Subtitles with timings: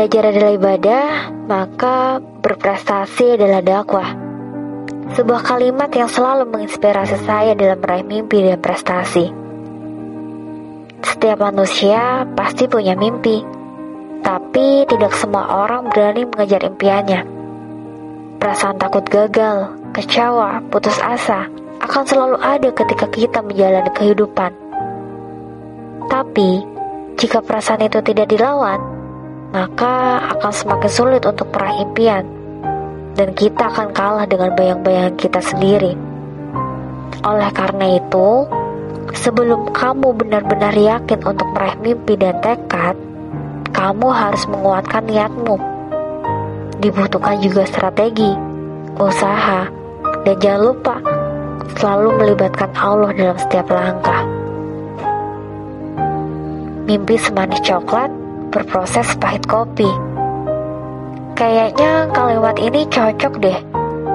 [0.00, 1.08] belajar adalah ibadah,
[1.44, 4.16] maka berprestasi adalah dakwah.
[5.12, 9.28] Sebuah kalimat yang selalu menginspirasi saya dalam meraih mimpi dan prestasi.
[11.04, 13.44] Setiap manusia pasti punya mimpi,
[14.24, 17.20] tapi tidak semua orang berani mengejar impiannya.
[18.40, 21.44] Perasaan takut gagal, kecewa, putus asa
[21.84, 24.56] akan selalu ada ketika kita menjalani kehidupan.
[26.08, 26.64] Tapi,
[27.20, 28.99] jika perasaan itu tidak dilawan,
[29.50, 32.24] maka akan semakin sulit untuk meraih impian,
[33.18, 35.98] dan kita akan kalah dengan bayang-bayangan kita sendiri.
[37.26, 38.46] Oleh karena itu,
[39.10, 42.94] sebelum kamu benar-benar yakin untuk meraih mimpi dan tekad,
[43.74, 45.56] kamu harus menguatkan niatmu.
[46.80, 48.30] Dibutuhkan juga strategi,
[48.96, 49.66] usaha,
[50.24, 50.96] dan jangan lupa
[51.76, 54.22] selalu melibatkan Allah dalam setiap langkah.
[56.88, 58.19] Mimpi semanis coklat
[58.50, 59.86] berproses pahit kopi.
[61.38, 63.58] Kayaknya kalimat ini cocok deh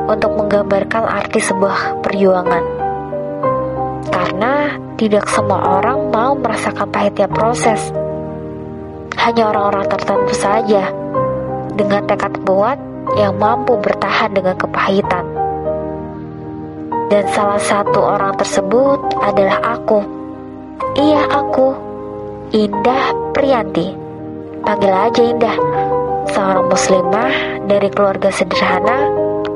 [0.06, 2.64] untuk menggambarkan arti sebuah perjuangan.
[4.14, 7.82] Karena tidak semua orang mau merasakan pahitnya proses.
[9.18, 10.94] Hanya orang-orang tertentu saja
[11.74, 12.78] dengan tekad kuat
[13.18, 15.26] yang mampu bertahan dengan kepahitan.
[17.10, 20.00] Dan salah satu orang tersebut adalah aku.
[20.94, 21.68] Iya, aku.
[22.54, 24.05] Indah Priyanti.
[24.66, 25.58] Panggil aja Indah.
[26.34, 27.34] Seorang muslimah
[27.70, 29.06] dari keluarga sederhana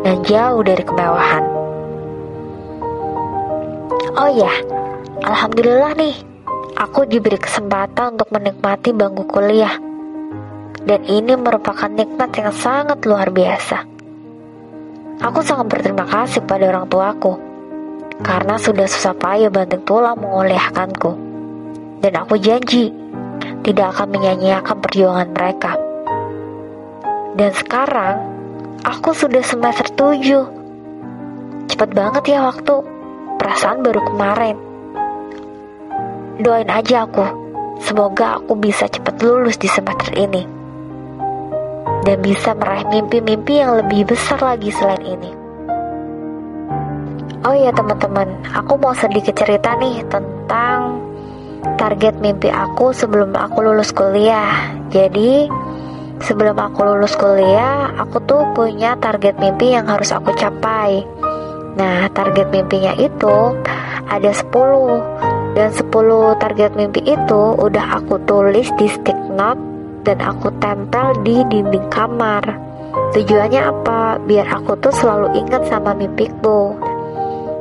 [0.05, 1.43] dan jauh dari kemewahan.
[4.13, 4.53] Oh ya,
[5.25, 6.16] alhamdulillah nih.
[6.77, 9.75] Aku diberi kesempatan untuk menikmati bangku kuliah.
[10.85, 13.83] Dan ini merupakan nikmat yang sangat luar biasa.
[15.25, 17.35] Aku sangat berterima kasih pada orang tuaku
[18.23, 21.11] karena sudah susah payah banting tulang menguliahkanku.
[22.00, 22.94] Dan aku janji
[23.64, 25.74] tidak akan menyanyiakan perjuangan mereka.
[27.36, 28.16] Dan sekarang
[28.84, 31.72] aku sudah semester 7.
[31.72, 32.75] Cepat banget ya waktu.
[33.40, 34.58] Perasaan baru kemarin.
[36.40, 37.25] Doain aja aku.
[37.80, 40.59] Semoga aku bisa cepat lulus di semester ini
[42.03, 45.31] dan bisa meraih mimpi-mimpi yang lebih besar lagi selain ini.
[47.47, 51.00] Oh iya teman-teman, aku mau sedikit cerita nih tentang
[51.79, 54.75] target mimpi aku sebelum aku lulus kuliah.
[54.91, 55.47] Jadi,
[56.19, 61.07] sebelum aku lulus kuliah, aku tuh punya target mimpi yang harus aku capai.
[61.79, 63.56] Nah, target mimpinya itu
[64.12, 69.63] ada 10 dan 10 target mimpi itu udah aku tulis di stick note
[70.03, 72.44] dan aku tempel di dinding kamar.
[73.16, 74.19] Tujuannya apa?
[74.28, 76.75] Biar aku tuh selalu ingat sama mimpiku.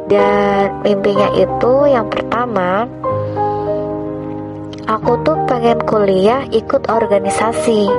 [0.08, 2.88] Dan mimpinya itu yang pertama,
[4.88, 7.92] aku tuh pengen kuliah ikut organisasi.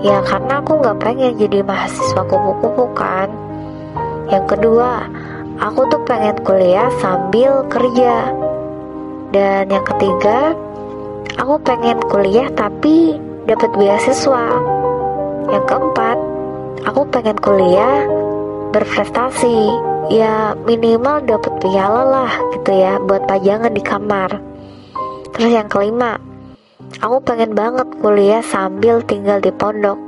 [0.00, 3.28] Ya karena aku nggak pengen jadi mahasiswa kupu-kupu kan.
[4.32, 5.04] Yang kedua,
[5.60, 8.32] aku tuh pengen kuliah sambil kerja.
[9.28, 10.56] Dan yang ketiga,
[11.36, 14.48] aku pengen kuliah tapi dapat beasiswa.
[15.52, 16.16] Yang keempat,
[16.88, 18.08] aku pengen kuliah
[18.72, 19.76] berprestasi.
[20.08, 24.47] Ya minimal dapat piala lah gitu ya buat pajangan di kamar.
[25.34, 26.16] Terus yang kelima,
[27.02, 29.98] aku pengen banget kuliah sambil tinggal di pondok.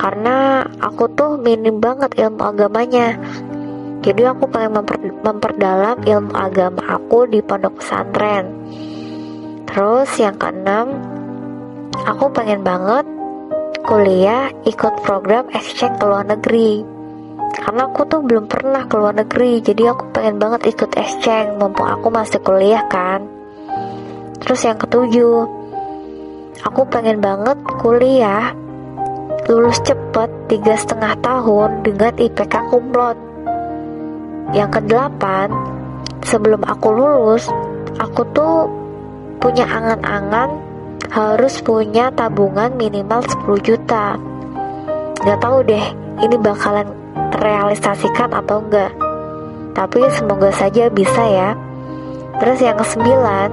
[0.00, 3.20] Karena aku tuh minim banget ilmu agamanya.
[4.00, 8.48] Jadi aku pengen memper, memperdalam ilmu agama aku di pondok pesantren.
[9.68, 10.96] Terus yang keenam,
[12.08, 13.04] aku pengen banget
[13.84, 16.84] kuliah ikut program exchange ke luar negeri
[17.50, 21.88] karena aku tuh belum pernah ke luar negeri jadi aku pengen banget ikut exchange mumpung
[21.88, 23.24] aku masih kuliah kan
[24.40, 25.46] terus yang ketujuh
[26.64, 28.52] aku pengen banget kuliah
[29.50, 33.18] lulus cepet tiga setengah tahun dengan IPK kumlot.
[34.54, 35.50] Yang kedelapan
[36.22, 37.50] sebelum aku lulus
[37.98, 38.70] aku tuh
[39.42, 40.54] punya angan-angan
[41.10, 44.14] harus punya tabungan minimal 10 juta.
[45.18, 45.84] Gak tahu deh
[46.22, 46.86] ini bakalan
[47.34, 48.92] terrealisasikan atau enggak
[49.74, 51.50] Tapi semoga saja bisa ya.
[52.38, 53.50] Terus yang kesembilan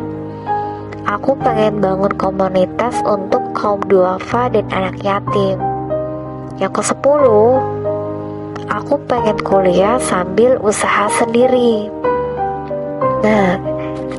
[1.08, 5.56] Aku pengen bangun komunitas untuk kaum duafa dan anak yatim
[6.60, 7.64] Yang ke sepuluh
[8.68, 11.88] Aku pengen kuliah sambil usaha sendiri
[13.24, 13.56] Nah,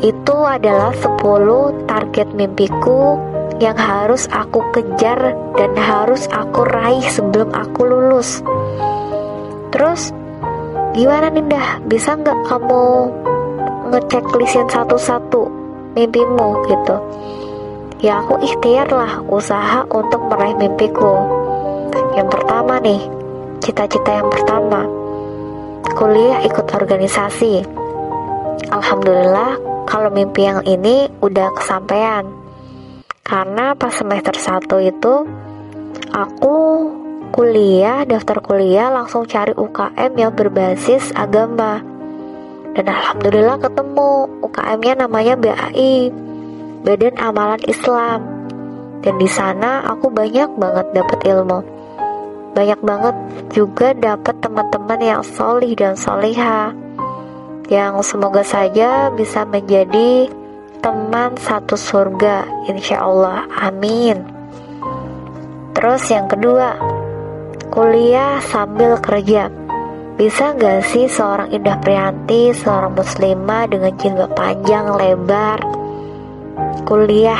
[0.00, 3.19] itu adalah 10 target mimpiku
[3.58, 8.43] yang harus aku kejar dan harus aku raih sebelum aku lulus.
[9.75, 10.14] Terus,
[10.94, 11.82] gimana Ninda?
[11.87, 13.11] Bisa nggak kamu
[13.90, 15.58] ngeceklistin satu-satu
[15.99, 16.97] mimpimu gitu?
[17.99, 21.19] Ya aku ikhtiar lah usaha untuk meraih mimpiku.
[22.15, 23.03] Yang pertama nih,
[23.59, 24.87] cita-cita yang pertama,
[25.99, 27.67] kuliah ikut organisasi.
[28.71, 29.59] Alhamdulillah,
[29.89, 32.29] kalau mimpi yang ini udah kesampaian.
[33.27, 35.15] Karena pas semester 1 itu
[36.15, 36.56] aku
[37.35, 41.83] kuliah, daftar kuliah langsung cari UKM yang berbasis agama.
[42.75, 44.09] Dan alhamdulillah ketemu
[44.44, 46.12] UKM-nya namanya BAI,
[46.85, 48.20] Badan Amalan Islam.
[49.00, 51.61] Dan di sana aku banyak banget dapat ilmu.
[52.53, 53.17] Banyak banget
[53.55, 56.75] juga dapat teman-teman yang solih dan soliha
[57.69, 60.32] yang semoga saja bisa menjadi
[60.81, 64.25] teman satu surga insya Allah amin
[65.76, 66.81] terus yang kedua
[67.69, 69.53] kuliah sambil kerja
[70.19, 75.62] bisa gak sih seorang Indah Prianti seorang muslimah dengan jilbab panjang lebar
[76.82, 77.38] kuliah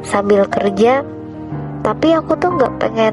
[0.00, 1.04] sambil kerja?
[1.84, 3.12] Tapi aku tuh gak pengen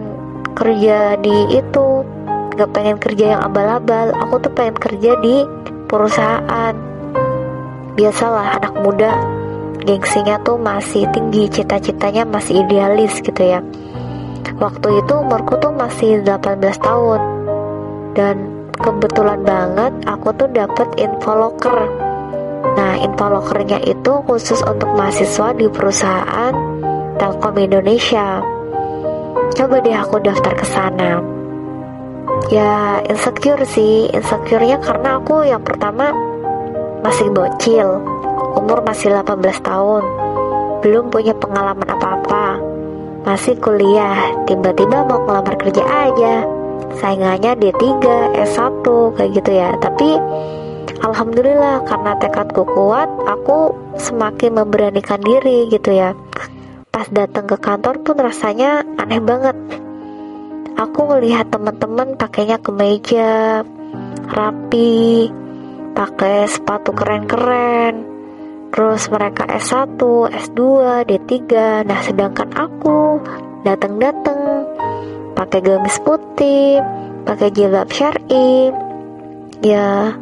[0.55, 2.07] kerja di itu
[2.55, 4.15] gak pengen kerja yang abal-abal.
[4.15, 5.43] Aku tuh pengen kerja di
[5.91, 6.71] perusahaan.
[7.99, 9.11] Biasalah anak muda
[9.83, 13.59] gengsinya tuh masih tinggi cita-citanya masih idealis gitu ya.
[14.55, 17.19] Waktu itu umurku tuh masih 18 tahun.
[18.15, 21.87] Dan kebetulan banget aku tuh dapet infoloker
[22.77, 26.81] nah infolokernya itu khusus untuk mahasiswa di perusahaan
[27.21, 28.41] Telkom Indonesia.
[29.53, 31.21] Coba deh aku daftar ke sana.
[32.49, 34.09] Ya insecure sih.
[34.09, 36.09] Insecure-nya karena aku yang pertama
[37.05, 38.01] masih bocil.
[38.57, 40.03] Umur masih 18 tahun.
[40.81, 42.57] Belum punya pengalaman apa-apa.
[43.21, 44.33] Masih kuliah.
[44.49, 46.41] Tiba-tiba mau ngelamar kerja aja
[46.99, 47.81] saingannya D3,
[48.37, 48.85] S1
[49.17, 49.69] kayak gitu ya.
[49.77, 50.09] Tapi
[51.01, 56.13] Alhamdulillah karena tekadku kuat aku semakin memberanikan diri gitu ya.
[56.93, 59.57] Pas datang ke kantor pun rasanya aneh banget.
[60.77, 63.65] Aku ngelihat teman-teman pakainya kemeja
[64.29, 65.29] rapi
[65.97, 68.05] pakai sepatu keren-keren.
[68.71, 69.97] Terus mereka S1,
[70.31, 70.59] S2,
[71.09, 71.33] D3
[71.81, 73.19] nah sedangkan aku
[73.65, 74.60] datang-datang
[75.41, 76.77] pakai gamis putih
[77.25, 78.69] pakai jilbab syari.
[79.65, 80.13] Ya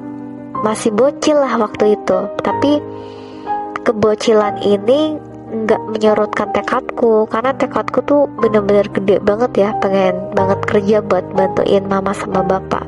[0.63, 2.19] masih bocil lah waktu itu.
[2.39, 2.79] Tapi
[3.83, 5.19] kebocilan ini
[5.49, 9.69] nggak menyorotkan tekadku karena tekadku tuh bener-bener gede banget ya.
[9.83, 12.87] Pengen banget kerja buat bantuin mama sama bapak.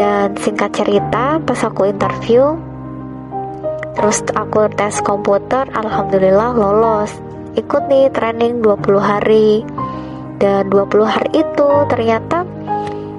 [0.00, 2.56] Dan singkat cerita pas aku interview
[3.96, 7.12] terus aku tes komputer alhamdulillah lolos.
[7.56, 9.64] Ikut nih training 20 hari
[10.36, 12.44] dan 20 hari itu ternyata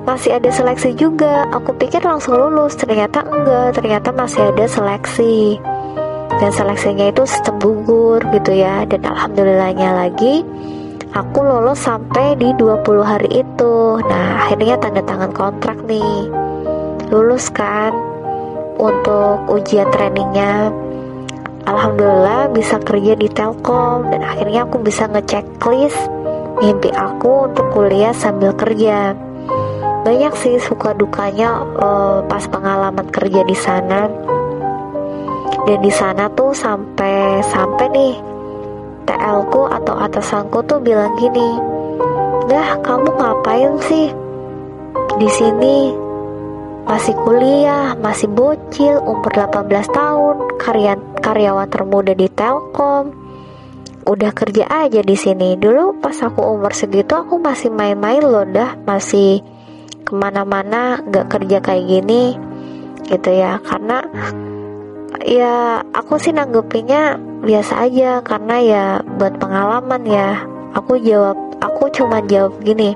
[0.07, 1.49] masih ada seleksi juga.
[1.51, 5.59] Aku pikir langsung lulus ternyata enggak ternyata masih ada seleksi.
[6.37, 8.85] Dan seleksinya itu sistem gugur gitu ya.
[8.87, 10.45] Dan alhamdulillahnya lagi
[11.11, 13.99] aku lolos sampai di 20 hari itu.
[14.05, 16.29] Nah akhirnya tanda tangan kontrak nih.
[17.11, 17.91] Lulus kan?
[18.77, 20.69] Untuk ujian trainingnya
[21.67, 24.07] Alhamdulillah bisa kerja di Telkom.
[24.07, 25.99] Dan akhirnya aku bisa ngecek list
[26.57, 29.13] mimpi aku untuk kuliah sambil kerja.
[30.01, 34.09] Banyak sih suka dukanya uh, pas pengalaman kerja di sana.
[35.67, 38.15] Dan di sana tuh sampai sampai nih
[39.03, 41.59] TL ku atau atasanku tuh bilang gini
[42.47, 44.07] dah kamu ngapain sih
[45.19, 45.91] di sini?
[46.87, 53.26] Masih kuliah masih bocil umur 18 tahun karyawan karyawan termuda di Telkom
[54.07, 55.59] udah kerja aja di sini.
[55.59, 58.79] Dulu pas aku umur segitu aku masih main-main loh dah.
[58.87, 59.43] Masih
[60.07, 62.39] ke mana-mana nggak kerja kayak gini
[63.11, 63.59] gitu ya.
[63.59, 64.01] Karena
[65.27, 68.23] ya aku sih nanggepinnya biasa aja.
[68.23, 68.83] Karena ya
[69.19, 70.39] buat pengalaman ya.
[70.73, 72.95] Aku jawab aku cuma jawab gini.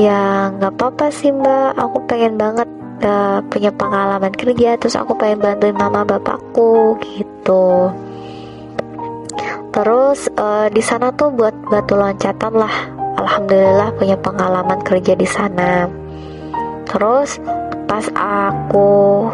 [0.00, 1.76] Ya nggak apa-apa sih mbak.
[1.76, 2.68] Aku pengen banget
[3.04, 4.80] uh, punya pengalaman kerja.
[4.80, 7.92] Terus aku pengen bantuin mama bapakku gitu
[9.72, 12.74] terus uh, di sana tuh buat batu loncatan lah.
[13.16, 15.88] Alhamdulillah punya pengalaman kerja di sana.
[16.88, 17.40] Terus
[17.88, 19.28] pas aku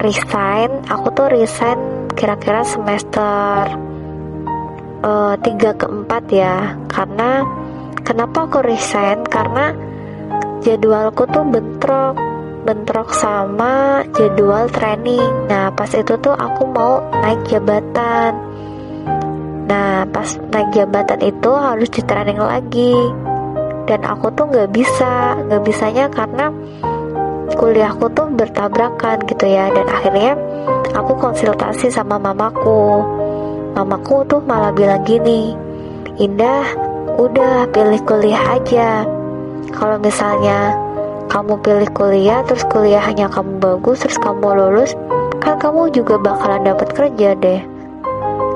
[0.00, 3.68] resign aku tuh resign kira-kira semester
[5.04, 6.78] uh, ke 4 ya.
[6.88, 7.44] Karena
[8.04, 9.26] kenapa aku resign?
[9.26, 9.74] Karena
[10.64, 12.16] jadwalku tuh bentrok
[12.64, 15.48] bentrok sama jadwal training.
[15.52, 18.53] Nah pas itu tuh aku mau naik jabatan
[19.64, 22.94] nah pas naik jabatan itu harus di training lagi.
[23.84, 26.48] Dan aku tuh nggak bisa nggak bisanya karena
[27.56, 29.68] kuliahku tuh bertabrakan gitu ya.
[29.72, 30.32] Dan akhirnya
[30.96, 33.04] aku konsultasi sama mamaku.
[33.74, 35.64] Mamaku tuh malah bilang gini
[36.14, 36.62] Indah
[37.18, 39.02] udah pilih kuliah aja.
[39.74, 40.78] Kalau misalnya
[41.26, 44.94] kamu pilih kuliah terus kuliahnya kamu bagus terus kamu lulus
[45.42, 47.60] kan kamu juga bakalan dapat kerja deh.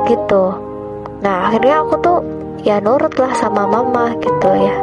[0.06, 0.67] Gitu
[1.18, 2.18] nah akhirnya aku tuh
[2.62, 4.76] ya nurut lah sama mama gitu ya.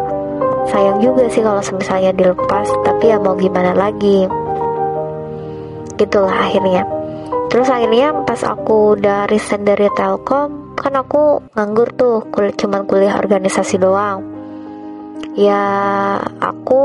[0.65, 4.25] Sayang juga sih kalau misalnya dilepas tapi ya mau gimana lagi.
[5.95, 6.83] Gitulah akhirnya.
[7.53, 13.15] Terus akhirnya pas aku udah resign dari Telkom kan aku nganggur tuh kul cuman kuliah
[13.15, 14.25] organisasi doang.
[15.37, 15.61] Ya
[16.41, 16.83] aku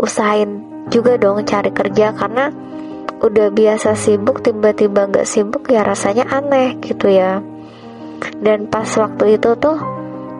[0.00, 2.52] usahain juga dong cari kerja karena
[3.24, 7.40] udah biasa sibuk tiba-tiba gak sibuk ya rasanya aneh gitu ya
[8.40, 9.76] dan pas waktu itu tuh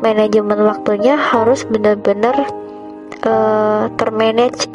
[0.00, 2.34] manajemen waktunya harus bener-bener
[3.24, 4.68] uh, termanage.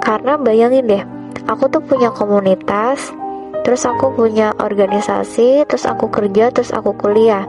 [0.00, 1.02] Karena bayangin deh
[1.50, 3.12] aku tuh punya komunitas
[3.60, 7.44] terus aku punya organisasi terus aku kerja terus aku kuliah.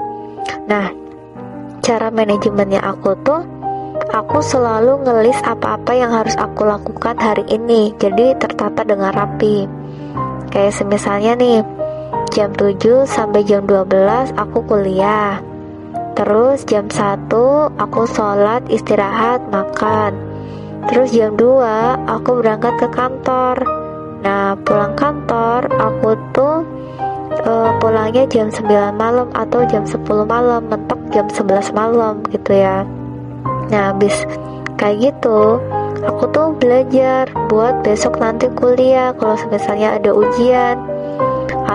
[0.68, 0.92] Nah
[1.82, 3.42] cara manajemennya aku tuh
[4.12, 7.96] aku selalu ngelis apa-apa yang harus aku lakukan hari ini.
[7.96, 9.66] Jadi tertata dengan rapi.
[10.52, 11.64] Kayak semisalnya nih,
[12.32, 15.44] jam 7 sampai jam 12 aku kuliah.
[16.16, 17.28] Terus jam 1
[17.76, 20.16] aku sholat, istirahat, makan.
[20.88, 23.60] Terus jam 2 aku berangkat ke kantor.
[24.24, 26.64] Nah, pulang kantor aku tuh
[27.44, 32.88] uh, pulangnya jam 9 malam atau jam 10 malam, mentok jam 11 malam gitu ya.
[33.68, 34.24] Nah, habis
[34.80, 35.60] kayak gitu,
[36.08, 40.91] aku tuh belajar buat besok nanti kuliah kalau misalnya ada ujian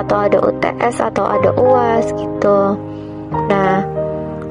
[0.05, 2.77] atau ada UTS atau ada UAS gitu
[3.49, 3.85] nah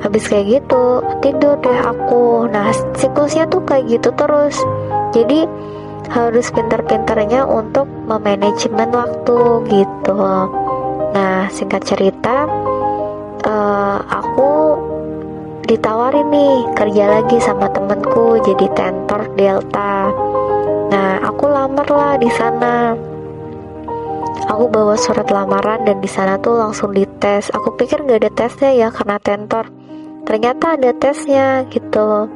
[0.02, 4.58] habis kayak gitu tidur deh aku nah siklusnya tuh kayak gitu terus
[5.16, 5.48] jadi
[6.12, 9.38] harus pintar-pintarnya untuk memanajemen waktu
[9.72, 10.22] gitu
[11.16, 12.46] nah singkat cerita
[13.46, 14.52] uh, aku
[15.66, 20.14] ditawarin nih kerja lagi sama temenku jadi tentor Delta.
[20.94, 22.94] Nah, aku lamar lah di sana.
[24.46, 27.50] Aku bawa surat lamaran dan di sana tuh langsung dites.
[27.54, 29.70] Aku pikir nggak ada tesnya ya karena tentor.
[30.26, 32.30] Ternyata ada tesnya gitu.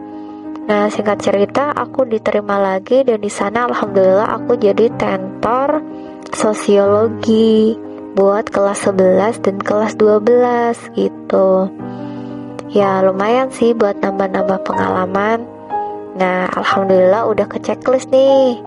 [0.69, 5.81] Nah, singkat cerita, aku diterima lagi dan di sana alhamdulillah aku jadi tentor
[6.29, 7.73] sosiologi
[8.13, 11.73] buat kelas 11 dan kelas 12 gitu
[12.69, 15.45] ya lumayan sih buat nambah-nambah pengalaman.
[16.17, 18.61] Nah, alhamdulillah udah ke checklist nih.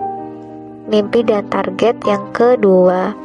[0.87, 3.15] Mimpi dan target yang kedua.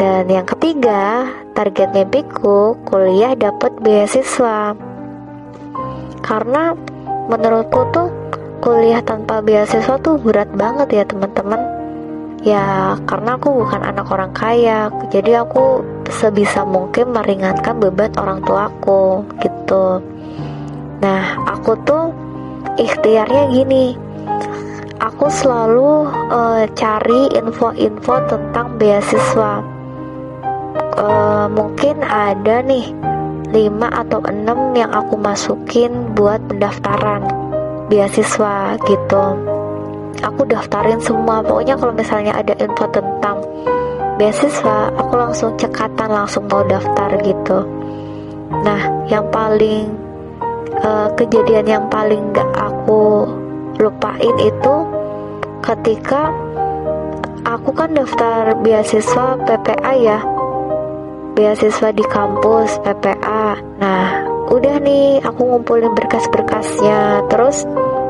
[0.00, 4.72] Dan yang ketiga, target mimpiku kuliah dapat beasiswa.
[6.24, 6.72] Karena
[7.28, 8.08] menurutku tuh
[8.64, 11.80] kuliah tanpa beasiswa tuh berat banget ya teman-teman
[12.40, 19.28] Ya, karena aku bukan anak orang kaya, jadi aku sebisa mungkin meringankan beban orang tuaku
[19.44, 20.00] gitu.
[21.04, 22.16] Nah, aku tuh
[22.80, 23.92] ikhtiarnya gini.
[25.04, 29.79] Aku selalu uh, cari info-info tentang beasiswa.
[30.90, 32.90] Uh, mungkin ada nih
[33.50, 37.26] 5 atau 6 yang aku masukin buat pendaftaran
[37.90, 39.24] beasiswa gitu.
[40.22, 43.42] Aku daftarin semua pokoknya kalau misalnya ada info tentang
[44.18, 47.66] beasiswa aku langsung cekatan langsung mau daftar gitu.
[48.62, 49.90] Nah yang paling
[50.86, 53.26] uh, kejadian yang paling gak aku
[53.82, 54.74] lupain itu
[55.64, 56.30] ketika
[57.42, 60.18] aku kan daftar beasiswa PPA ya
[61.40, 67.24] beasiswa di kampus PPA nah udah nih aku ngumpulin berkas-berkasnya.
[67.30, 67.62] Terus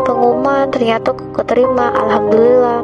[0.08, 2.80] pengumuman ternyata aku keterima alhamdulillah.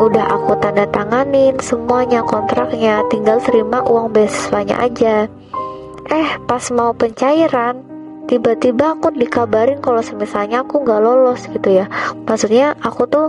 [0.00, 5.28] Udah aku tanda tanganin semuanya kontraknya tinggal terima uang beasiswanya aja.
[6.08, 7.84] Eh pas mau pencairan
[8.24, 11.86] tiba-tiba aku dikabarin kalau misalnya aku nggak lolos gitu ya.
[12.24, 13.28] Maksudnya aku tuh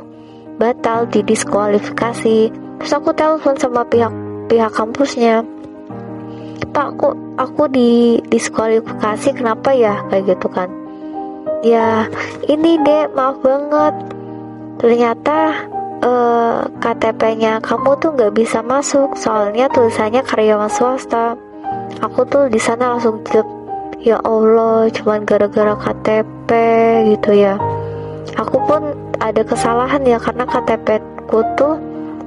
[0.56, 2.40] batal di diskualifikasi.
[2.80, 4.14] Terus aku telepon sama pihak
[4.48, 5.44] pihak kampusnya
[6.70, 10.02] pak aku aku di diskualifikasi kenapa ya?
[10.10, 10.70] Kayak gitu kan.
[11.66, 12.06] Ya
[12.46, 13.96] ini dek maaf banget.
[14.82, 15.38] Ternyata
[16.02, 19.14] uh, eh, KTP-nya kamu tuh nggak bisa masuk.
[19.18, 21.38] Soalnya tulisannya karyawan swasta.
[22.02, 23.46] Aku tuh di sana langsung cek
[24.02, 26.50] ya Allah cuman gara-gara KTP
[27.14, 27.62] gitu ya.
[28.42, 30.98] Aku pun ada kesalahan ya karena KTP
[31.30, 31.78] ku tuh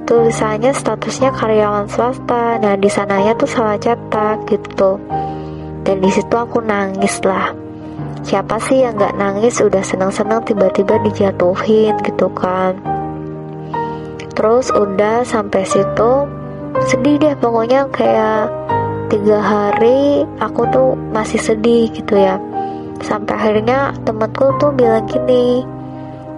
[0.05, 2.61] tulisannya statusnya karyawan swasta.
[2.61, 5.01] Nah di sananya tuh salah cetak gitu.
[5.85, 7.53] Dan di situ aku nangis lah.
[8.25, 9.61] Siapa sih yang gak nangis?
[9.61, 12.73] Udah senang-senang tiba-tiba dijatuhin gitu kan.
[14.33, 16.25] Terus udah sampai situ
[16.89, 17.85] sedih deh pokoknya.
[17.93, 18.49] Kayak
[19.13, 22.41] tiga hari aku tuh masih sedih gitu ya.
[23.05, 25.61] Sampai akhirnya temanku tuh bilang gini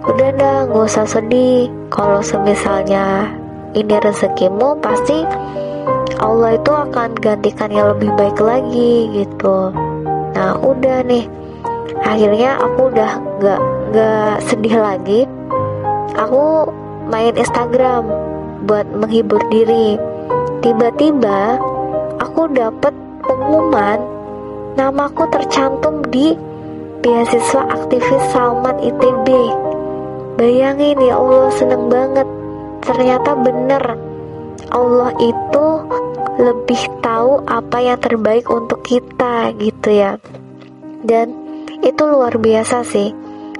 [0.04, 1.72] udah dah gak usah sedih.
[1.88, 3.32] Kalau semisalnya
[3.78, 5.22] ini rezekimu pasti
[6.18, 9.70] Allah itu akan gantikan yang lebih baik lagi gitu.
[10.34, 11.30] Nah udah nih.
[12.02, 13.60] Akhirnya aku udah gak,
[13.94, 15.20] gak sedih lagi.
[16.18, 16.66] Aku
[17.06, 18.06] main Instagram
[18.66, 19.94] buat menghibur diri.
[20.58, 21.58] Tiba-tiba
[22.18, 23.98] aku dapet pengumuman
[24.74, 26.34] namaku tercantum di
[27.02, 29.26] beasiswa aktivis Salman ITB
[30.38, 32.26] bayangin ya Allah seneng banget
[32.82, 33.82] ternyata bener
[34.68, 35.66] Allah itu
[36.38, 40.20] lebih tahu apa yang terbaik untuk kita gitu ya.
[41.02, 41.32] Dan
[41.80, 43.10] itu luar biasa sih.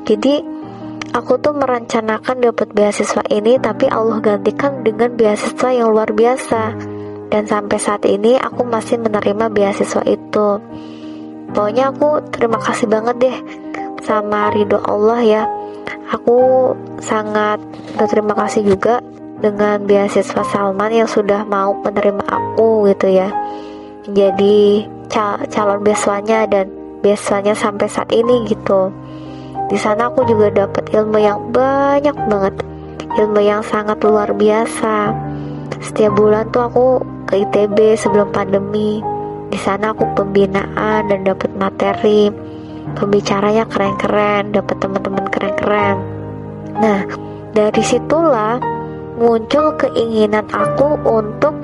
[0.05, 0.45] Jadi
[1.17, 6.77] aku tuh merencanakan dapat beasiswa ini tapi Allah gantikan dengan beasiswa yang luar biasa.
[7.29, 10.49] Dan sampai saat ini aku masih menerima beasiswa itu.
[11.53, 13.37] Pokoknya aku terima kasih banget deh
[14.05, 15.43] sama ridho Allah ya
[16.09, 17.61] aku sangat
[17.97, 19.01] berterima kasih juga
[19.39, 23.31] dengan beasiswa Salman yang sudah mau menerima aku gitu ya.
[24.09, 26.73] Jadi cal calon beasiswanya dan
[27.05, 28.91] beasiswanya sampai saat ini gitu.
[29.69, 32.55] Di sana aku juga dapat ilmu yang banyak banget
[33.21, 35.13] ilmu yang sangat luar biasa.
[35.79, 36.87] Setiap bulan tuh aku
[37.29, 39.05] ke ITB sebelum pandemi.
[39.49, 42.48] Di sana aku pembinaan dan dapat materi
[42.99, 45.97] pembicaranya keren-keren dapat teman-teman keren-keren.
[46.83, 47.07] Nah
[47.55, 48.59] dari situlah
[49.15, 51.63] muncul keinginan aku untuk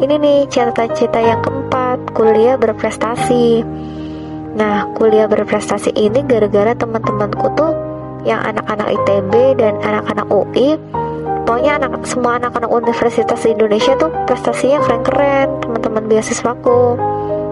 [0.00, 3.60] ini nih cita-cita yang keempat kuliah berprestasi.
[4.56, 7.72] Nah kuliah berprestasi ini gara-gara teman-temanku tuh
[8.24, 10.80] yang anak-anak ITB dan anak-anak UI
[11.44, 16.96] pokoknya anak semua anak-anak universitas di Indonesia tuh prestasinya keren-keren teman-teman beasiswaku.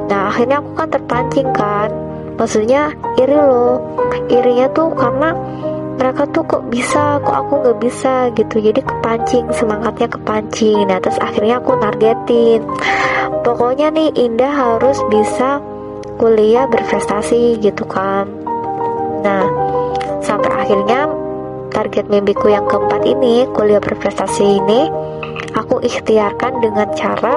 [0.09, 1.93] Nah akhirnya aku kan terpancing kan
[2.37, 3.81] maksudnya iri loh
[4.29, 5.37] irinya tuh karena
[5.97, 8.59] mereka tuh kok bisa kok aku nggak bisa gitu.
[8.59, 10.89] Jadi kepancing semangatnya kepancing.
[10.89, 12.61] Nah terus akhirnya aku targetin.
[13.47, 15.61] Pokoknya nih Indah harus bisa
[16.17, 18.27] kuliah berprestasi gitu kan.
[19.23, 19.47] Nah
[20.25, 21.07] sampai akhirnya
[21.71, 24.91] target mimpiku yang keempat ini kuliah berprestasi ini
[25.57, 27.37] aku ikhtiarkan dengan cara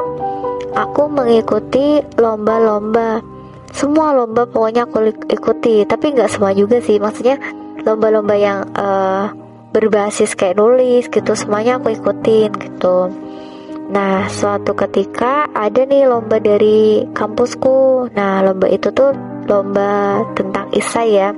[0.76, 3.35] aku mengikuti lomba-lomba
[3.76, 6.96] semua lomba pokoknya aku ikuti tapi nggak semua juga sih.
[6.96, 7.36] Maksudnya
[7.84, 9.28] lomba-lomba yang uh,
[9.76, 13.12] berbasis kayak nulis gitu semuanya aku ikutin gitu.
[13.92, 18.08] Nah suatu ketika ada nih lomba dari kampusku.
[18.16, 19.12] Nah lomba itu tuh
[19.52, 21.36] lomba tentang isai ya.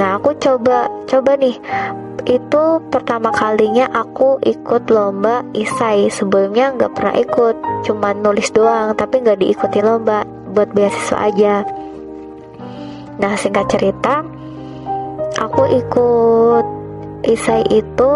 [0.00, 1.60] Nah aku coba coba nih.
[2.24, 6.08] Itu pertama kalinya aku ikut lomba isai.
[6.08, 11.54] Sebelumnya nggak pernah ikut cuma nulis doang tapi nggak diikuti lomba buat beasiswa aja.
[13.18, 14.22] Nah singkat cerita
[15.38, 16.64] aku ikut
[17.26, 18.12] isai itu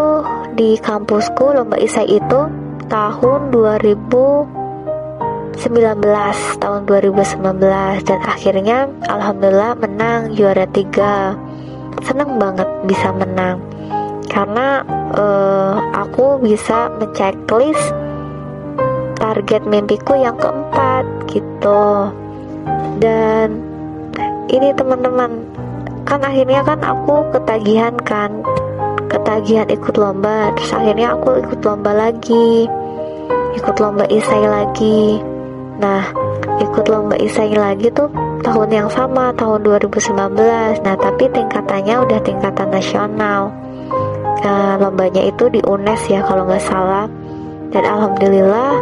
[0.55, 2.40] di kampusku lomba isai itu
[2.87, 4.48] tahun 2019
[6.62, 8.79] tahun 2019 dan akhirnya
[9.11, 11.35] alhamdulillah menang juara tiga.
[12.07, 13.59] Seneng banget bisa menang.
[14.31, 14.87] Karena
[15.18, 17.81] uh, aku bisa menceklis
[19.18, 22.12] target mimpiku yang keempat gitu
[22.98, 23.59] dan
[24.48, 25.44] ini teman-teman
[26.09, 28.42] kan akhirnya kan aku ketagihan kan.
[29.09, 32.68] Ketagihan ikut lomba terus akhirnya aku ikut lomba lagi.
[33.57, 35.20] Ikut lomba isai lagi.
[35.81, 36.04] Nah
[36.59, 38.11] ikut lomba isai lagi tuh
[38.42, 43.52] tahun yang sama tahun 2019 nah tapi tingkatannya udah tingkatan nasional.
[44.38, 47.11] Nah, lombanya itu di UNES ya kalau nggak salah.
[47.68, 48.81] Dan alhamdulillah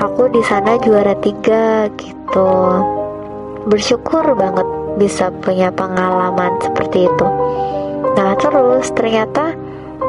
[0.00, 2.80] aku di sana juara tiga gitu
[3.66, 7.26] bersyukur banget bisa punya pengalaman seperti itu.
[8.12, 9.56] Nah terus ternyata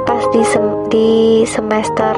[0.03, 1.09] pas di, sem di
[1.47, 2.15] semester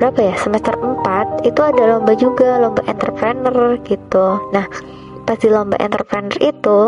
[0.00, 4.26] berapa ya semester 4 itu ada lomba juga lomba entrepreneur gitu.
[4.50, 4.66] Nah
[5.28, 6.80] pas di lomba entrepreneur itu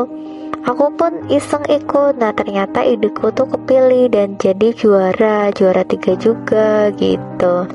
[0.65, 2.19] aku pun iseng ikut.
[2.19, 7.69] Nah ternyata ideku tuh kepilih dan jadi juara juara tiga juga gitu.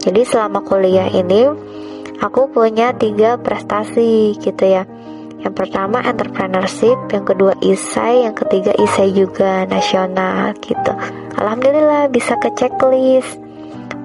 [0.00, 1.48] Jadi selama kuliah ini
[2.22, 4.84] aku punya tiga prestasi gitu ya
[5.44, 10.92] yang pertama entrepreneurship, yang kedua isai, yang ketiga isai juga nasional gitu.
[11.36, 13.36] Alhamdulillah bisa ke checklist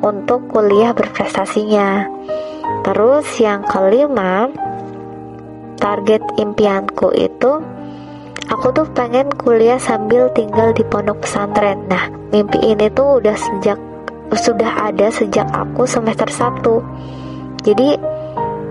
[0.03, 2.11] untuk kuliah berprestasinya.
[2.83, 4.51] Terus yang kelima,
[5.79, 7.63] target impianku itu
[8.51, 11.87] aku tuh pengen kuliah sambil tinggal di pondok pesantren.
[11.87, 13.79] Nah, mimpi ini tuh udah sejak
[14.35, 17.63] sudah ada sejak aku semester 1.
[17.63, 18.18] Jadi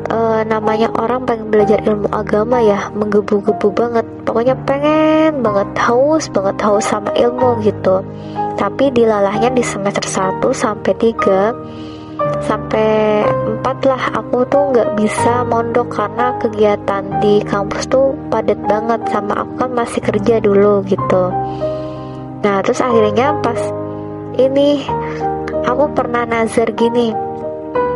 [0.09, 4.07] uh, namanya orang pengen belajar ilmu agama ya menggebu-gebu banget.
[4.25, 8.05] Pokoknya pengen banget haus banget haus sama ilmu gitu.
[8.59, 13.23] Tapi dilalahnya di semester 1 sampai 3 sampai
[13.63, 14.03] 4 lah.
[14.19, 19.71] Aku tuh nggak bisa mondok karena kegiatan di kampus tuh padat banget sama aku kan
[19.73, 21.31] masih kerja dulu gitu.
[22.43, 23.59] Nah terus akhirnya pas
[24.39, 24.83] ini
[25.63, 27.15] aku pernah nazar gini.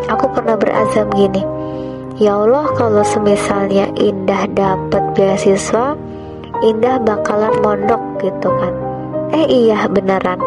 [0.02, 1.61] Aku pernah berazam gini
[2.22, 5.98] Ya Allah kalau semisalnya Indah dapat beasiswa
[6.62, 8.70] Indah bakalan mondok gitu kan.
[9.34, 10.38] Eh iya beneran.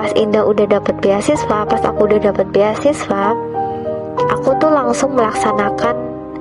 [0.00, 3.36] Pas Indah udah dapat beasiswa Pas aku udah dapat beasiswa
[4.32, 5.92] Aku tuh langsung melaksanakan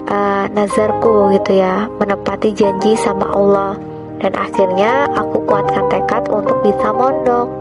[0.08, 3.76] uh, nazarku gitu ya Menepati janji sama Allah.
[4.24, 7.52] Dan akhirnya aku kuatkan tekad untuk bisa mondok.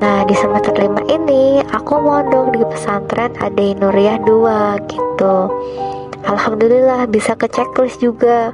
[0.00, 5.36] Nah di semester 5 ini aku mondok di pesantren Ade Nuriyah 2 gitu
[6.24, 8.52] Alhamdulillah bisa ke checklist juga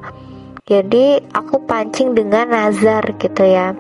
[0.66, 3.74] jadi aku pancing dengan nazar gitu ya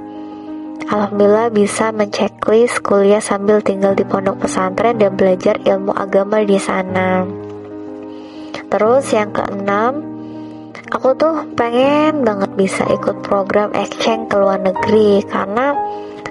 [0.86, 7.26] Alhamdulillah bisa menceklis kuliah sambil tinggal di pondok pesantren dan belajar ilmu agama di sana.
[8.70, 9.98] Terus yang keenam,
[10.94, 15.74] aku tuh pengen banget bisa ikut program exchange ke luar negeri karena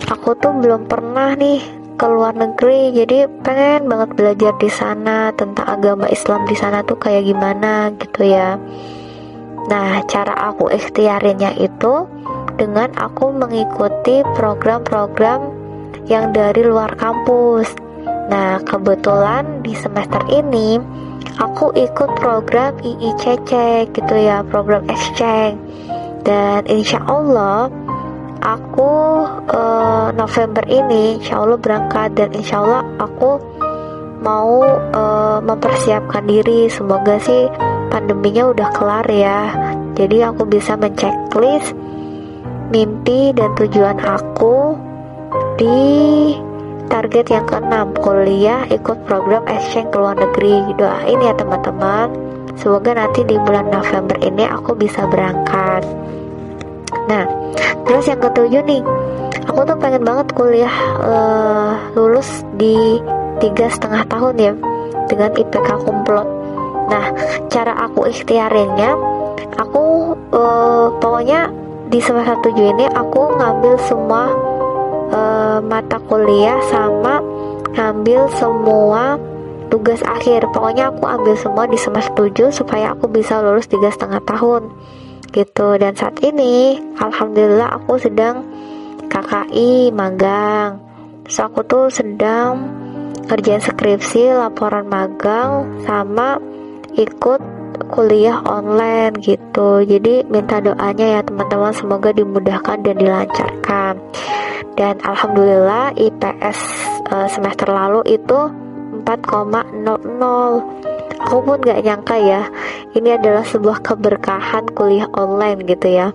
[0.07, 1.59] aku tuh belum pernah nih
[1.95, 6.99] ke luar negeri jadi pengen banget belajar di sana tentang agama Islam di sana tuh
[6.99, 8.59] kayak gimana gitu ya.
[9.71, 12.05] Nah cara aku ikhtiarinnya itu
[12.59, 15.49] dengan aku mengikuti program-program
[16.05, 17.73] yang dari luar kampus.
[18.27, 20.77] Nah kebetulan di semester ini
[21.39, 23.51] aku ikut program IICC
[23.95, 25.57] gitu ya program exchange.
[26.25, 27.69] Dan insya Allah
[28.45, 28.91] aku
[29.49, 33.41] uh, November ini insya Allah berangkat dan insya Allah aku
[34.21, 34.61] mau
[34.93, 36.69] uh, mempersiapkan diri.
[36.69, 37.49] Semoga sih
[37.89, 39.41] pandeminya udah kelar ya.
[39.97, 41.73] Jadi aku bisa menceklis
[42.69, 44.77] mimpi dan tujuan aku
[45.57, 45.81] di
[46.85, 50.73] target yang keenam kuliah ikut program exchange ke luar negeri.
[50.77, 52.13] Doain ya teman-teman.
[52.55, 55.83] Semoga nanti di bulan November ini aku bisa berangkat.
[57.05, 57.25] Nah
[57.85, 58.81] terus yang ketujuh nih
[59.45, 62.99] aku tuh pengen banget kuliah uh, lulus di
[63.39, 64.53] tiga setengah tahun ya
[65.05, 66.27] dengan IPK kumplot.
[66.89, 67.05] Nah
[67.49, 68.97] cara aku ikhtiarinnya
[69.57, 71.49] aku uh, pokoknya
[71.93, 74.33] di semester tujuh ini aku ngambil semua
[75.13, 77.21] uh, mata kuliah sama
[77.75, 79.19] ngambil semua
[79.69, 80.49] tugas akhir.
[80.49, 84.71] Pokoknya aku ambil semua di semester 7 supaya aku bisa lulus tiga setengah tahun
[85.35, 85.75] gitu.
[85.75, 88.47] Dan saat ini alhamdulillah aku sedang
[89.11, 90.79] KKI magang.
[91.27, 92.71] Terus aku tuh sedang
[93.27, 96.39] kerjaan skripsi laporan magang sama
[96.95, 97.41] ikut
[97.91, 99.83] kuliah online gitu.
[99.83, 101.75] Jadi minta doanya ya teman-teman.
[101.75, 103.99] Semoga dimudahkan dan dilancarkan.
[104.75, 106.59] Dan alhamdulillah IPS
[107.11, 108.39] uh, semester lalu itu
[109.03, 110.94] 4,00
[111.25, 112.45] aku pun gak nyangka ya
[112.93, 116.13] ini adalah sebuah keberkahan kuliah online gitu ya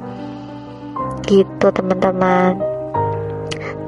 [1.27, 2.71] gitu teman-teman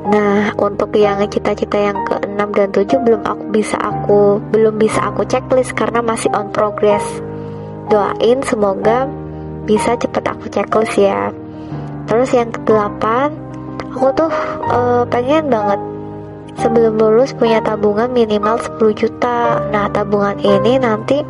[0.03, 5.23] Nah, untuk yang cita-cita yang ke-6 dan 7 belum aku bisa aku belum bisa aku
[5.31, 7.07] checklist karena masih on progress.
[7.87, 9.07] Doain semoga
[9.63, 11.31] bisa cepet aku checklist ya.
[12.11, 13.05] Terus yang ke-8,
[13.95, 14.33] aku tuh
[14.75, 15.81] uh, pengen banget
[16.59, 19.63] sebelum lulus punya tabungan minimal 10 juta.
[19.73, 21.23] Nah tabungan ini nanti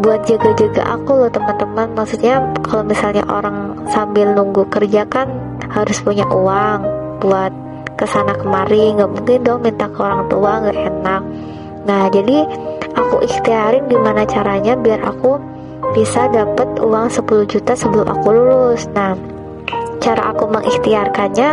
[0.00, 1.92] buat jaga-jaga aku loh teman-teman.
[1.92, 5.28] Maksudnya kalau misalnya orang sambil nunggu kerja kan
[5.70, 6.80] harus punya uang
[7.20, 7.52] buat
[7.94, 8.96] ke sana kemari.
[8.96, 11.22] Nggak mungkin dong minta ke orang tua nggak enak.
[11.84, 12.38] Nah jadi
[12.96, 15.36] aku ikhtiarin gimana caranya biar aku
[15.92, 18.88] bisa dapat uang 10 juta sebelum aku lulus.
[18.96, 19.14] Nah
[20.00, 21.50] cara aku mengikhtiarkannya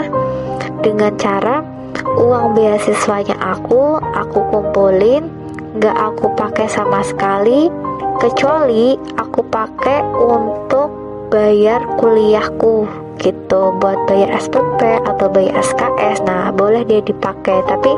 [0.81, 5.29] dengan cara uang beasiswanya aku aku kumpulin
[5.77, 7.69] nggak aku pakai sama sekali
[8.17, 10.89] kecuali aku pakai untuk
[11.29, 12.87] bayar kuliahku
[13.21, 13.61] gitu.
[13.77, 17.91] Buat bayar SPP atau bayar SKS nah boleh dia dipakai tapi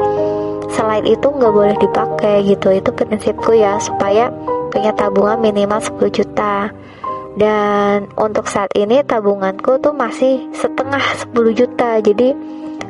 [0.71, 2.73] selain itu nggak boleh dipakai gitu.
[2.73, 4.27] Itu prinsipku ya supaya
[4.69, 6.71] punya tabungan minimal 10 juta.
[7.39, 10.99] Dan untuk saat ini tabunganku tuh masih setengah
[11.31, 12.01] 10 juta.
[12.03, 12.35] Jadi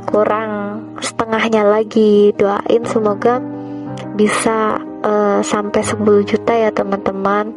[0.08, 2.34] kurang setengahnya lagi.
[2.36, 3.42] Doain semoga
[4.16, 7.52] bisa uh, sampai 10 juta ya teman-teman.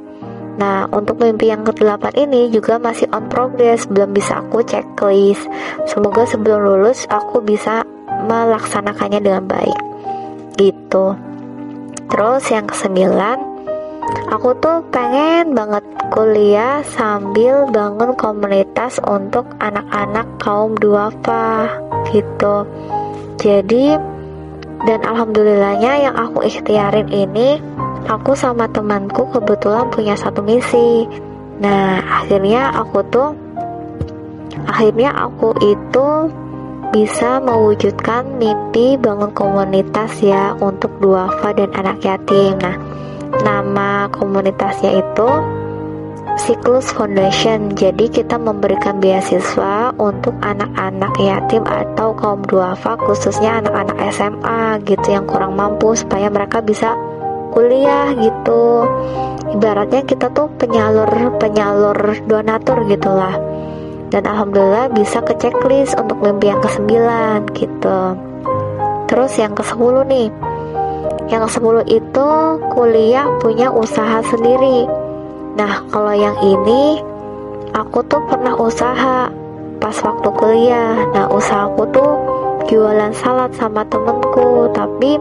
[0.56, 5.48] Nah untuk mimpi yang ke-8 ini juga masih on progress Belum bisa aku checklist.
[5.88, 7.82] Semoga sebelum lulus aku bisa
[8.28, 9.78] melaksanakannya dengan baik.
[10.60, 11.16] Gitu.
[12.12, 13.51] Terus yang ke-9
[14.32, 21.68] aku tuh pengen banget kuliah sambil bangun komunitas untuk anak-anak kaum duafa
[22.12, 22.68] gitu.
[23.40, 23.96] Jadi
[24.82, 27.62] dan alhamdulillahnya yang aku ikhtiarin ini
[28.10, 31.06] aku sama temanku kebetulan punya satu misi.
[31.62, 33.30] Nah akhirnya aku tuh
[34.66, 36.08] akhirnya aku itu
[36.92, 42.58] bisa mewujudkan mimpi bangun komunitas ya untuk duafa dan anak yatim.
[42.60, 42.76] Nah
[43.40, 45.28] nama komunitasnya itu
[46.36, 47.72] Siklus Foundation.
[47.76, 55.24] Jadi kita memberikan beasiswa untuk anak-anak yatim atau kaum duafa khususnya anak-anak SMA gitu yang
[55.28, 56.96] kurang mampu supaya mereka bisa
[57.52, 58.88] kuliah gitu.
[59.52, 63.36] Ibaratnya kita tuh penyalur penyalur donatur gitulah.
[64.08, 66.92] Dan alhamdulillah bisa ke checklist untuk mimpi yang ke-9
[67.56, 68.00] gitu.
[69.08, 70.28] Terus yang ke-10 nih.
[71.32, 72.28] Yang ke-10 itu
[72.76, 74.84] kuliah punya usaha sendiri
[75.52, 77.04] Nah, kalau yang ini
[77.76, 79.28] aku tuh pernah usaha
[79.76, 80.96] pas waktu kuliah.
[81.12, 82.10] Nah, usahaku tuh
[82.72, 85.20] jualan salad sama temenku, tapi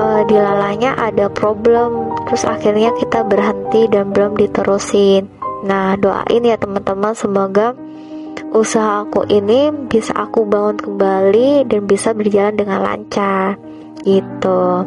[0.00, 2.16] uh, di lalanya ada problem.
[2.28, 5.28] Terus akhirnya kita berhenti dan belum diterusin.
[5.68, 7.76] Nah, doain ya teman-teman semoga
[8.56, 13.60] usaha aku ini bisa aku bangun kembali dan bisa berjalan dengan lancar
[14.00, 14.84] gitu.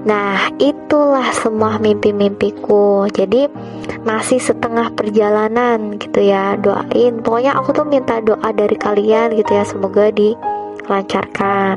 [0.00, 3.04] Nah, itulah semua mimpi-mimpiku.
[3.12, 3.52] Jadi
[4.00, 6.56] masih setengah perjalanan gitu ya.
[6.56, 7.20] Doain.
[7.20, 11.76] Pokoknya aku tuh minta doa dari kalian gitu ya, semoga dilancarkan.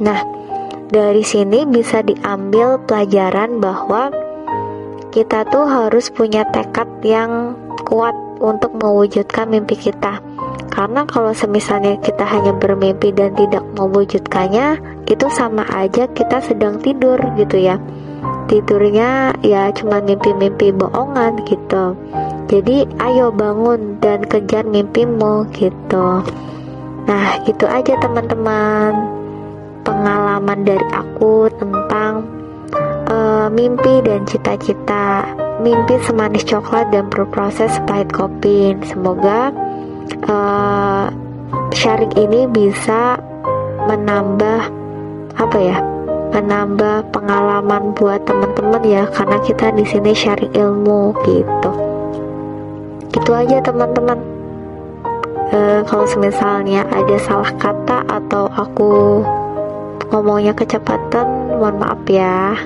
[0.00, 0.24] Nah,
[0.88, 4.08] dari sini bisa diambil pelajaran bahwa
[5.12, 7.52] kita tuh harus punya tekad yang
[7.84, 10.31] kuat untuk mewujudkan mimpi kita.
[10.72, 17.20] Karena kalau semisalnya kita hanya bermimpi dan tidak mewujudkannya, itu sama aja kita sedang tidur
[17.36, 17.76] gitu ya.
[18.48, 21.92] Tidurnya ya cuma mimpi-mimpi bohongan gitu.
[22.48, 26.24] Jadi ayo bangun dan kejar mimpimu gitu.
[27.04, 28.96] Nah, gitu aja teman-teman.
[29.84, 32.24] Pengalaman dari aku tentang
[33.12, 35.36] uh, mimpi dan cita-cita.
[35.60, 38.72] Mimpi semanis coklat dan berproses pahit kopi.
[38.88, 39.52] Semoga
[40.28, 41.08] uh,
[41.72, 43.18] sharing ini bisa
[43.88, 44.70] menambah
[45.36, 45.78] apa ya
[46.32, 51.72] menambah pengalaman buat teman-teman ya karena kita di sini sharing ilmu gitu
[53.12, 54.16] itu aja teman-teman
[55.52, 59.20] uh, kalau misalnya ada salah kata atau aku
[60.08, 62.56] ngomongnya kecepatan mohon maaf ya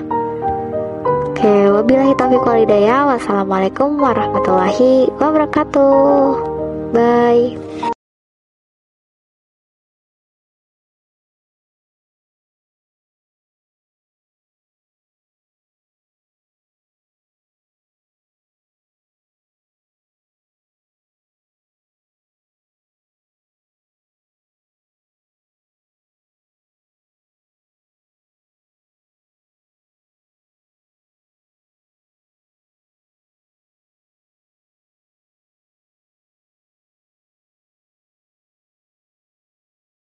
[1.37, 3.13] Oke, wabillahi taufiq walhidayah.
[3.13, 6.46] Wassalamualaikum warahmatullahi wabarakatuh.
[6.93, 7.91] Bye.